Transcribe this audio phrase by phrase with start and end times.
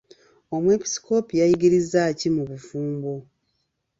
[0.55, 3.13] Omwepiskoopi yayigirizza ki ku bufumbo?